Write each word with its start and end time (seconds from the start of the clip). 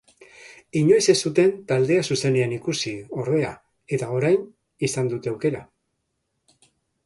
Inoiz 0.79 1.03
ez 1.11 1.15
zuten 1.29 1.51
taldea 1.71 2.05
zuzenean 2.15 2.57
ikusi 2.57 2.95
ordea, 3.25 3.53
eta 3.99 4.11
orain 4.17 4.43
izan 4.91 5.15
dute 5.15 5.37
aukera. 5.37 5.65